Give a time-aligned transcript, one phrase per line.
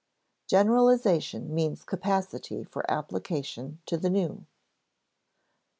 [0.47, 4.47] [Sidenote: Generalization means capacity for application to the new] III.